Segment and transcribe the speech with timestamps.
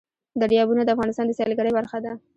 [0.41, 2.11] دریابونه د افغانستان د سیلګرۍ برخه ده.